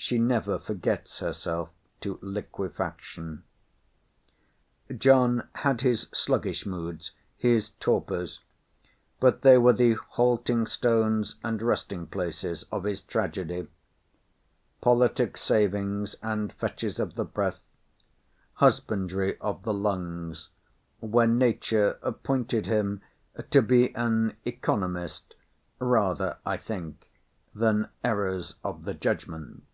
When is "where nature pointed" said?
21.00-22.66